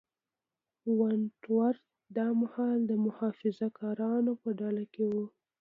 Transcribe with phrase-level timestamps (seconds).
[0.97, 1.83] ونټ ورت
[2.17, 5.17] دا مهال د محافظه کارانو په ډله کې و.